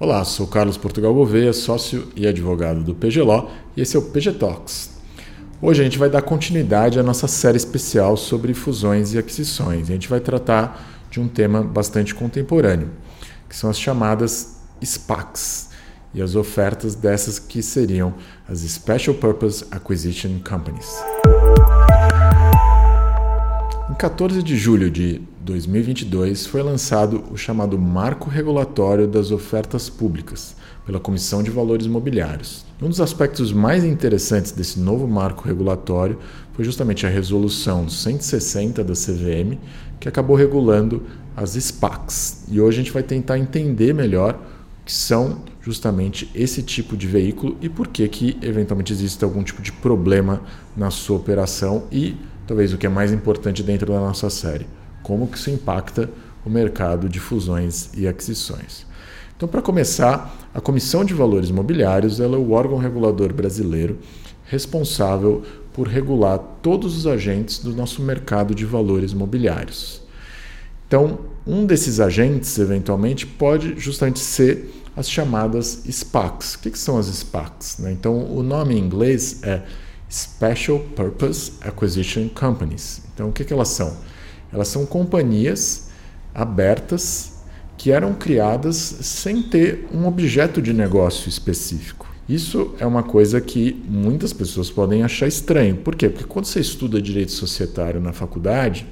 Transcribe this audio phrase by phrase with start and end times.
[0.00, 4.32] Olá, sou Carlos Portugal Gouveia, sócio e advogado do PGLO e esse é o PG
[4.32, 4.92] Talks.
[5.60, 9.90] Hoje a gente vai dar continuidade à nossa série especial sobre fusões e aquisições.
[9.90, 12.88] A gente vai tratar de um tema bastante contemporâneo,
[13.46, 15.68] que são as chamadas SPACs
[16.14, 18.14] e as ofertas dessas que seriam
[18.48, 20.88] as Special Purpose Acquisition Companies.
[23.90, 30.54] Em 14 de julho de 2022 foi lançado o chamado Marco Regulatório das Ofertas Públicas
[30.86, 32.64] pela Comissão de Valores Mobiliários.
[32.80, 36.18] Um dos aspectos mais interessantes desse novo marco regulatório
[36.52, 39.58] foi justamente a resolução 160 da CVM,
[39.98, 41.02] que acabou regulando
[41.36, 42.44] as SPACs.
[42.48, 44.40] E hoje a gente vai tentar entender melhor
[44.80, 49.42] o que são justamente esse tipo de veículo e por que que eventualmente existe algum
[49.42, 50.42] tipo de problema
[50.76, 52.16] na sua operação e
[52.50, 54.66] talvez o que é mais importante dentro da nossa série,
[55.04, 56.10] como que isso impacta
[56.44, 58.84] o mercado de fusões e aquisições.
[59.36, 63.98] Então, para começar, a Comissão de Valores Imobiliários é o órgão regulador brasileiro
[64.46, 70.02] responsável por regular todos os agentes do nosso mercado de valores imobiliários.
[70.88, 76.56] Então, um desses agentes, eventualmente, pode justamente ser as chamadas SPACs.
[76.56, 77.78] O que, são as SPACs?
[77.78, 77.92] Né?
[77.92, 79.62] Então, o nome em inglês é
[80.10, 83.02] Special Purpose Acquisition Companies.
[83.14, 83.96] Então, o que, que elas são?
[84.52, 85.90] Elas são companhias
[86.34, 87.40] abertas
[87.78, 92.08] que eram criadas sem ter um objeto de negócio específico.
[92.28, 95.76] Isso é uma coisa que muitas pessoas podem achar estranho.
[95.76, 96.08] Por quê?
[96.08, 98.86] Porque quando você estuda direito societário na faculdade,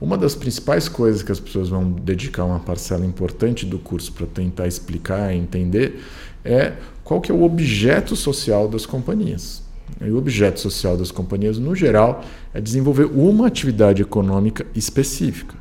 [0.00, 4.26] uma das principais coisas que as pessoas vão dedicar uma parcela importante do curso para
[4.26, 6.00] tentar explicar e entender
[6.44, 9.65] é qual que é o objeto social das companhias.
[10.00, 15.54] E o objeto social das companhias, no geral, é desenvolver uma atividade econômica específica.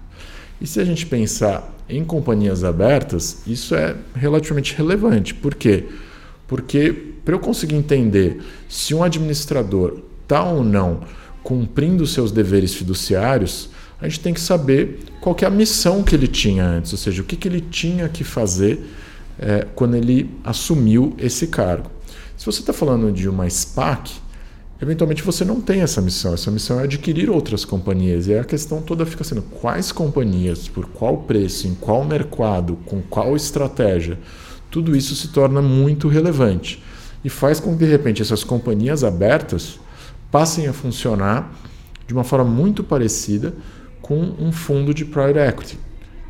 [0.59, 5.34] E se a gente pensar em companhias abertas, isso é relativamente relevante.
[5.34, 5.86] Por quê?
[6.47, 6.91] Porque
[7.24, 11.02] para eu conseguir entender se um administrador está ou não
[11.44, 13.69] cumprindo seus deveres fiduciários,
[14.02, 16.97] a gente tem que saber qual que é a missão que ele tinha antes, ou
[16.97, 18.84] seja, o que, que ele tinha que fazer
[19.40, 21.90] é, quando ele assumiu esse cargo.
[22.45, 24.11] Se você está falando de uma SPAC,
[24.79, 26.35] eventualmente você não tem essa missão.
[26.35, 28.28] Essa missão é adquirir outras companhias.
[28.28, 33.01] E a questão toda fica sendo quais companhias, por qual preço, em qual mercado, com
[33.01, 34.19] qual estratégia.
[34.69, 36.83] Tudo isso se torna muito relevante
[37.23, 39.79] e faz com que, de repente, essas companhias abertas
[40.29, 41.51] passem a funcionar
[42.06, 43.56] de uma forma muito parecida
[44.03, 45.79] com um fundo de private equity.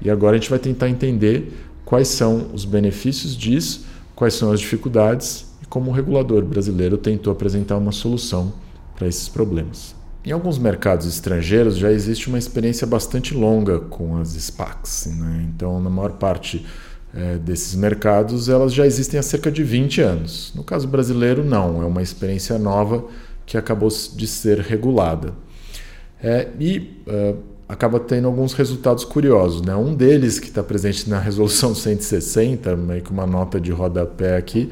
[0.02, 1.52] E agora a gente vai tentar entender
[1.84, 7.78] quais são os benefícios disso, quais são as dificuldades como o regulador brasileiro tentou apresentar
[7.78, 8.54] uma solução
[8.96, 9.96] para esses problemas.
[10.26, 15.08] Em alguns mercados estrangeiros já existe uma experiência bastante longa com as SPACs.
[15.18, 15.48] Né?
[15.54, 16.66] Então, na maior parte
[17.14, 20.52] é, desses mercados, elas já existem há cerca de 20 anos.
[20.56, 23.06] No caso brasileiro, não, é uma experiência nova
[23.46, 25.34] que acabou de ser regulada.
[26.22, 27.38] É, e uh,
[27.70, 29.62] acaba tendo alguns resultados curiosos.
[29.62, 29.76] Né?
[29.76, 34.72] Um deles, que está presente na resolução 160, meio que uma nota de rodapé aqui,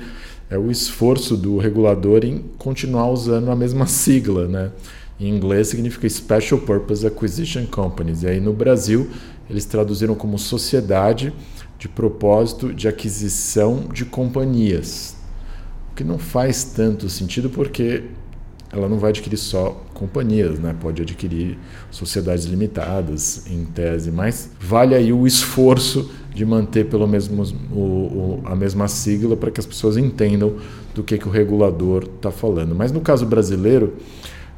[0.53, 4.72] é o esforço do regulador em continuar usando a mesma sigla, né?
[5.19, 8.22] Em inglês significa Special Purpose Acquisition Companies.
[8.22, 9.09] E aí no Brasil
[9.50, 11.34] eles traduziram como Sociedade
[11.80, 15.16] de Propósito de Aquisição de Companhias.
[15.91, 18.03] O que não faz tanto sentido porque
[18.73, 20.75] ela não vai adquirir só companhias, né?
[20.79, 21.57] pode adquirir
[21.91, 27.29] sociedades limitadas, em tese, mas vale aí o esforço de manter pelo menos
[27.72, 30.56] o, o, a mesma sigla para que as pessoas entendam
[30.95, 32.73] do que, que o regulador está falando.
[32.73, 33.94] Mas no caso brasileiro,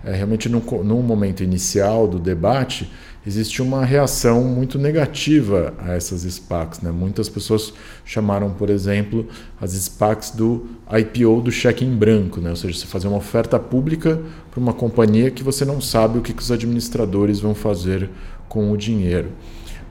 [0.05, 2.89] é, realmente no, no momento inicial do debate,
[3.25, 6.81] existe uma reação muito negativa a essas SPACs.
[6.81, 6.91] Né?
[6.91, 7.73] Muitas pessoas
[8.05, 9.27] chamaram, por exemplo,
[9.59, 12.51] as SPACs do IPO do cheque em branco, né?
[12.51, 14.21] ou seja, você fazer uma oferta pública
[14.51, 18.09] para uma companhia que você não sabe o que, que os administradores vão fazer
[18.47, 19.29] com o dinheiro.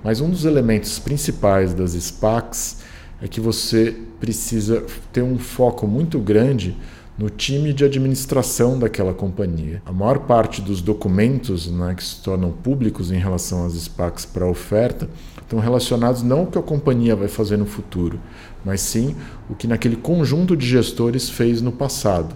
[0.03, 2.79] Mas um dos elementos principais das SPACs
[3.23, 6.77] é que você precisa ter um foco muito grande
[7.17, 9.81] no time de administração daquela companhia.
[9.87, 14.47] A maior parte dos documentos né, que se tornam públicos em relação às SPACs para
[14.47, 15.09] oferta
[15.41, 18.19] estão relacionados não ao que a companhia vai fazer no futuro,
[18.65, 19.15] mas sim
[19.49, 22.35] o que naquele conjunto de gestores fez no passado.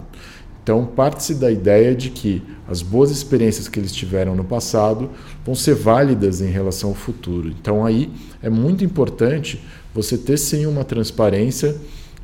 [0.63, 5.09] Então, parte-se da ideia de que as boas experiências que eles tiveram no passado
[5.43, 7.49] vão ser válidas em relação ao futuro.
[7.49, 9.65] Então, aí é muito importante
[9.95, 11.75] você ter sim uma transparência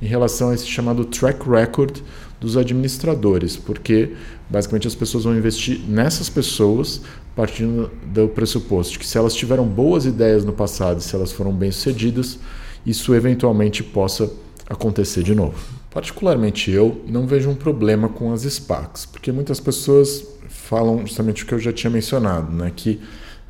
[0.02, 2.00] em relação a esse chamado track record
[2.44, 4.12] dos administradores, porque
[4.48, 7.00] basicamente as pessoas vão investir nessas pessoas
[7.34, 12.38] partindo do pressuposto que se elas tiveram boas ideias no passado, se elas foram bem-sucedidas,
[12.86, 14.30] isso eventualmente possa
[14.68, 15.56] acontecer de novo.
[15.90, 21.46] Particularmente eu não vejo um problema com as SPACs, porque muitas pessoas falam justamente o
[21.46, 22.70] que eu já tinha mencionado, né?
[22.74, 23.00] que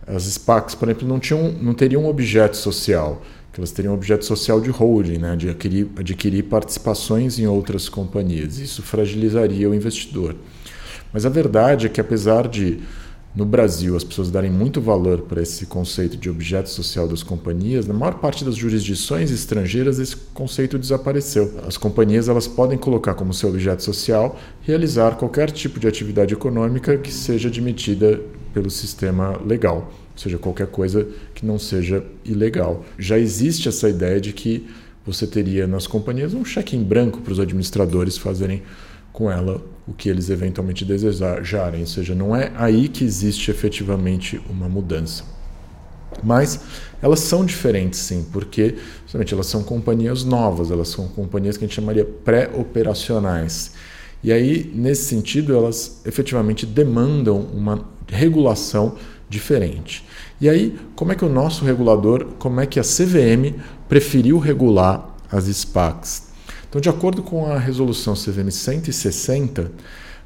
[0.06, 3.22] as SPACs, por exemplo, não, tinham, não teriam um objeto social,
[3.54, 5.36] que elas teriam objeto social de holding, né?
[5.36, 8.58] de adquirir, adquirir participações em outras companhias.
[8.58, 10.34] Isso fragilizaria o investidor.
[11.12, 12.80] Mas a verdade é que, apesar de
[13.32, 17.86] no Brasil as pessoas darem muito valor para esse conceito de objeto social das companhias,
[17.86, 21.54] na maior parte das jurisdições estrangeiras esse conceito desapareceu.
[21.64, 26.98] As companhias elas podem colocar como seu objeto social realizar qualquer tipo de atividade econômica
[26.98, 28.20] que seja admitida
[28.52, 32.84] pelo sistema legal, ou seja, qualquer coisa que não seja ilegal.
[32.98, 34.66] Já existe essa ideia de que
[35.04, 38.62] você teria nas companhias um cheque em branco para os administradores fazerem
[39.12, 44.40] com ela o que eles eventualmente desejarem, ou seja, não é aí que existe efetivamente
[44.48, 45.24] uma mudança.
[46.22, 46.60] Mas
[47.02, 51.68] elas são diferentes sim, porque justamente elas são companhias novas, elas são companhias que a
[51.68, 53.72] gente chamaria pré-operacionais.
[54.22, 58.96] E aí, nesse sentido, elas efetivamente demandam uma regulação
[59.28, 60.04] diferente.
[60.40, 65.16] E aí, como é que o nosso regulador, como é que a CVM preferiu regular
[65.30, 66.28] as SPACs?
[66.68, 69.70] Então, de acordo com a resolução CVM 160,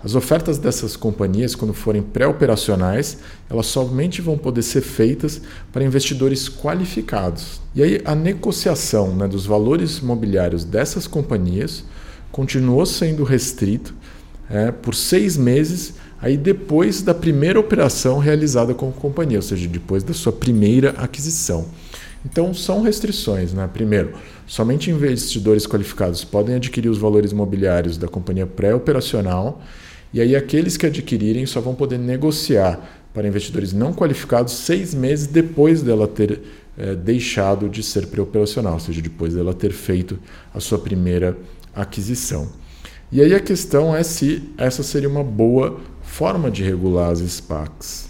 [0.03, 3.19] as ofertas dessas companhias, quando forem pré-operacionais,
[3.51, 5.43] elas somente vão poder ser feitas
[5.73, 7.61] para investidores qualificados.
[7.75, 11.85] E aí a negociação né, dos valores imobiliários dessas companhias
[12.31, 13.93] continuou sendo restrito
[14.49, 19.69] é, por seis meses, aí depois da primeira operação realizada com a companhia, ou seja,
[19.69, 21.67] depois da sua primeira aquisição.
[22.25, 23.69] Então são restrições, né?
[23.73, 24.13] Primeiro,
[24.47, 29.63] somente investidores qualificados podem adquirir os valores imobiliários da companhia pré-operacional,
[30.13, 32.81] e aí aqueles que adquirirem só vão poder negociar
[33.15, 36.41] para investidores não qualificados seis meses depois dela ter
[36.77, 40.19] é, deixado de ser pré-operacional, ou seja, depois dela ter feito
[40.53, 41.37] a sua primeira
[41.75, 42.49] aquisição.
[43.11, 45.81] E aí a questão é se essa seria uma boa
[46.19, 48.09] forma de regular as SPACs.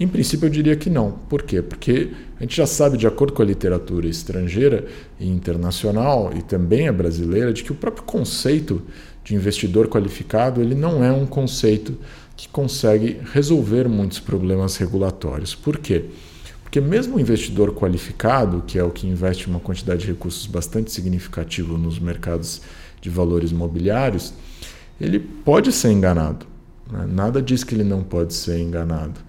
[0.00, 1.12] Em princípio, eu diria que não.
[1.12, 1.62] Por quê?
[1.62, 4.84] Porque a gente já sabe, de acordo com a literatura estrangeira
[5.20, 8.82] e internacional, e também a brasileira, de que o próprio conceito
[9.22, 11.96] de investidor qualificado ele não é um conceito
[12.36, 15.54] que consegue resolver muitos problemas regulatórios.
[15.54, 16.06] Por quê?
[16.64, 20.90] Porque mesmo o investidor qualificado, que é o que investe uma quantidade de recursos bastante
[20.90, 22.62] significativo nos mercados
[23.00, 24.34] de valores mobiliários,
[25.00, 26.52] ele pode ser enganado.
[26.90, 27.06] Né?
[27.08, 29.20] Nada diz que ele não pode ser enganado.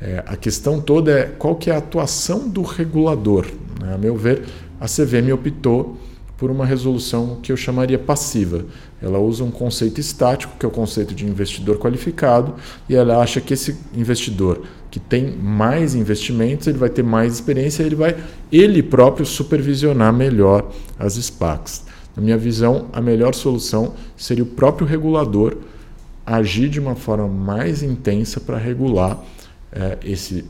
[0.00, 3.46] É, a questão toda é qual que é a atuação do regulador.
[3.80, 3.94] Né?
[3.94, 4.44] A meu ver,
[4.80, 5.98] a CVM optou
[6.36, 8.66] por uma resolução que eu chamaria passiva.
[9.00, 12.54] Ela usa um conceito estático, que é o conceito de investidor qualificado,
[12.88, 17.82] e ela acha que esse investidor que tem mais investimentos, ele vai ter mais experiência,
[17.82, 18.16] ele vai
[18.52, 21.84] ele próprio supervisionar melhor as SPACs.
[22.14, 25.56] Na minha visão, a melhor solução seria o próprio regulador
[26.26, 29.22] agir de uma forma mais intensa para regular
[29.70, 30.44] é, esse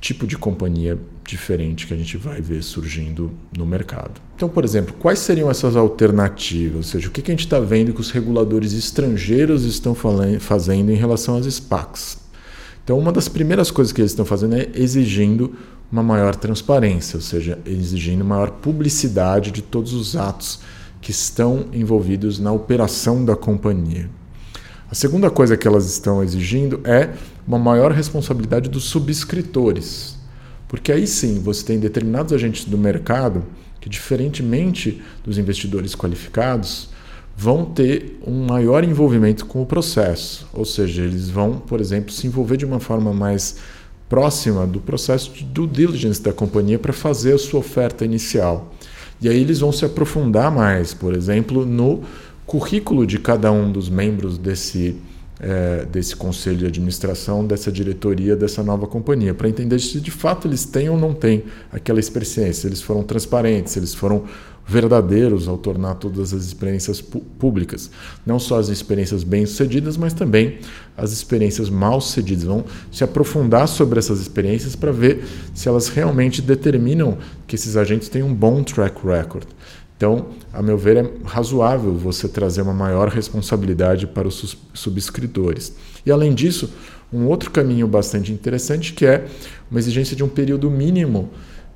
[0.00, 4.20] tipo de companhia diferente que a gente vai ver surgindo no mercado.
[4.34, 6.76] Então, por exemplo, quais seriam essas alternativas?
[6.76, 9.94] Ou seja, o que a gente está vendo que os reguladores estrangeiros estão
[10.40, 12.18] fazendo em relação às SPACs?
[12.82, 15.54] Então, uma das primeiras coisas que eles estão fazendo é exigindo
[15.92, 20.60] uma maior transparência, ou seja, exigindo maior publicidade de todos os atos
[21.00, 24.08] que estão envolvidos na operação da companhia.
[24.90, 27.10] A segunda coisa que elas estão exigindo é
[27.46, 30.16] uma maior responsabilidade dos subscritores.
[30.66, 33.44] Porque aí sim você tem determinados agentes do mercado
[33.82, 36.88] que, diferentemente dos investidores qualificados,
[37.36, 40.48] vão ter um maior envolvimento com o processo.
[40.54, 43.56] Ou seja, eles vão, por exemplo, se envolver de uma forma mais
[44.08, 48.72] próxima do processo de due diligence da companhia para fazer a sua oferta inicial.
[49.20, 52.02] E aí eles vão se aprofundar mais, por exemplo, no
[52.48, 54.96] currículo de cada um dos membros desse,
[55.38, 60.48] é, desse conselho de administração, dessa diretoria, dessa nova companhia, para entender se de fato
[60.48, 64.24] eles têm ou não têm aquela experiência, se eles foram transparentes, se eles foram
[64.66, 67.90] verdadeiros ao tornar todas as experiências públicas.
[68.24, 70.58] Não só as experiências bem-sucedidas, mas também
[70.94, 72.44] as experiências mal-sucedidas.
[72.44, 75.24] Vão se aprofundar sobre essas experiências para ver
[75.54, 79.46] se elas realmente determinam que esses agentes têm um bom track record.
[79.98, 85.74] Então, a meu ver, é razoável você trazer uma maior responsabilidade para os subscritores.
[86.06, 86.72] E, além disso,
[87.12, 89.26] um outro caminho bastante interessante que é
[89.68, 91.30] uma exigência de um período mínimo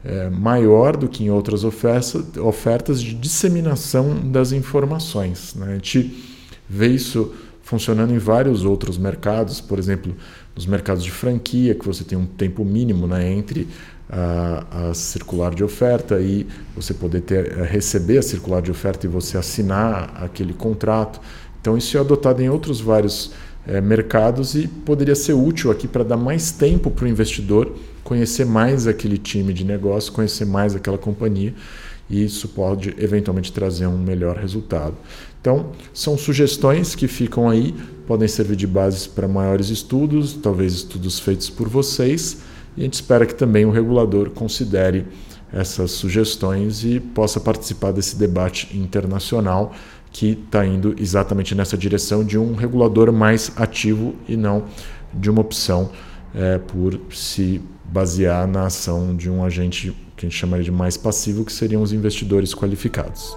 [0.04, 5.56] é, maior do que em outras ofertas, ofertas de disseminação das informações.
[5.56, 5.66] Né?
[5.66, 6.24] A gente
[6.68, 10.14] vê isso funcionando em vários outros mercados, por exemplo,
[10.54, 13.68] nos mercados de franquia, que você tem um tempo mínimo né, entre
[14.08, 19.06] a, a, circular de oferta e você poder ter, eh, receber a circular de oferta
[19.06, 21.20] e você assinar aquele contrato.
[21.60, 23.32] Então, isso é adotado em outros vários
[23.66, 28.44] é, mercados e poderia ser útil aqui para dar mais tempo para o investidor conhecer
[28.44, 31.54] mais aquele time de negócio, conhecer mais aquela companhia
[32.10, 34.94] e isso pode eventualmente trazer um melhor resultado.
[35.40, 37.74] Então, são sugestões que ficam aí,
[38.12, 42.42] podem servir de base para maiores estudos, talvez estudos feitos por vocês,
[42.76, 45.06] e a gente espera que também o regulador considere
[45.50, 49.72] essas sugestões e possa participar desse debate internacional
[50.10, 54.64] que está indo exatamente nessa direção de um regulador mais ativo e não
[55.14, 55.90] de uma opção
[56.34, 60.98] é, por se basear na ação de um agente que a gente chamaria de mais
[60.98, 63.34] passivo, que seriam os investidores qualificados.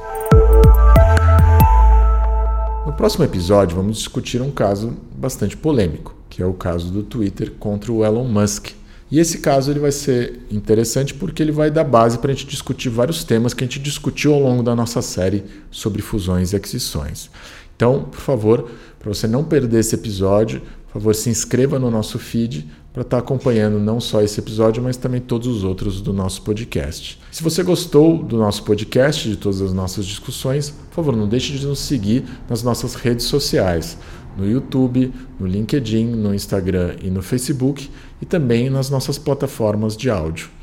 [2.86, 7.52] No próximo episódio, vamos discutir um caso bastante polêmico, que é o caso do Twitter
[7.58, 8.74] contra o Elon Musk.
[9.10, 12.46] E esse caso ele vai ser interessante porque ele vai dar base para a gente
[12.46, 16.56] discutir vários temas que a gente discutiu ao longo da nossa série sobre fusões e
[16.56, 17.32] aquisições.
[17.76, 20.62] Então, por favor, para você não perder esse episódio,
[20.96, 24.82] por favor, se inscreva no nosso feed para estar tá acompanhando não só esse episódio,
[24.82, 27.20] mas também todos os outros do nosso podcast.
[27.34, 31.52] Se você gostou do nosso podcast, de todas as nossas discussões, por favor, não deixe
[31.52, 33.98] de nos seguir nas nossas redes sociais,
[34.38, 37.90] no YouTube, no LinkedIn, no Instagram e no Facebook,
[38.22, 40.55] e também nas nossas plataformas de áudio.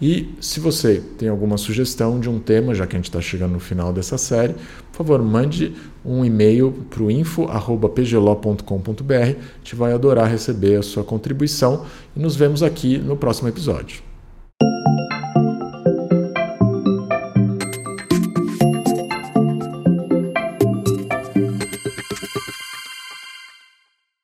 [0.00, 3.52] E se você tem alguma sugestão de um tema, já que a gente está chegando
[3.52, 4.54] no final dessa série,
[4.90, 9.12] por favor, mande um e-mail para o info.pglo.com.br.
[9.12, 11.84] A gente vai adorar receber a sua contribuição
[12.16, 14.09] e nos vemos aqui no próximo episódio.